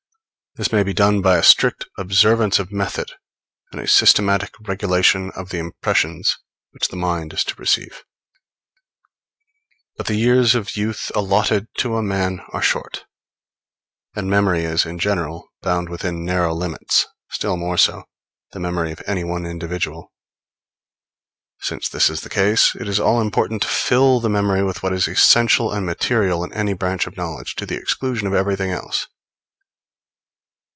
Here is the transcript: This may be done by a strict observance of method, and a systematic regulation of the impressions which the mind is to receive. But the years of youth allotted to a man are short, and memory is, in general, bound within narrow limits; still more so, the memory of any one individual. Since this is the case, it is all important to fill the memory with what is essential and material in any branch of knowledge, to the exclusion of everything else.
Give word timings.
This 0.55 0.73
may 0.73 0.83
be 0.83 0.91
done 0.91 1.21
by 1.21 1.37
a 1.37 1.43
strict 1.43 1.85
observance 1.97 2.59
of 2.59 2.73
method, 2.73 3.13
and 3.71 3.79
a 3.79 3.87
systematic 3.87 4.51
regulation 4.67 5.31
of 5.33 5.47
the 5.47 5.59
impressions 5.59 6.37
which 6.71 6.89
the 6.89 6.97
mind 6.97 7.31
is 7.31 7.45
to 7.45 7.55
receive. 7.55 8.03
But 9.95 10.07
the 10.07 10.17
years 10.17 10.53
of 10.53 10.75
youth 10.75 11.09
allotted 11.15 11.67
to 11.77 11.95
a 11.95 12.03
man 12.03 12.41
are 12.51 12.61
short, 12.61 13.05
and 14.13 14.29
memory 14.29 14.65
is, 14.65 14.85
in 14.85 14.99
general, 14.99 15.47
bound 15.61 15.87
within 15.87 16.25
narrow 16.25 16.53
limits; 16.53 17.07
still 17.29 17.55
more 17.55 17.77
so, 17.77 18.03
the 18.51 18.59
memory 18.59 18.91
of 18.91 19.01
any 19.07 19.23
one 19.23 19.45
individual. 19.45 20.11
Since 21.61 21.87
this 21.87 22.09
is 22.09 22.21
the 22.21 22.29
case, 22.29 22.75
it 22.75 22.89
is 22.89 22.99
all 22.99 23.21
important 23.21 23.61
to 23.61 23.69
fill 23.69 24.19
the 24.19 24.29
memory 24.29 24.65
with 24.65 24.83
what 24.83 24.91
is 24.91 25.07
essential 25.07 25.71
and 25.71 25.85
material 25.85 26.43
in 26.43 26.51
any 26.51 26.73
branch 26.73 27.07
of 27.07 27.15
knowledge, 27.15 27.55
to 27.55 27.65
the 27.65 27.77
exclusion 27.77 28.27
of 28.27 28.33
everything 28.33 28.69
else. 28.69 29.07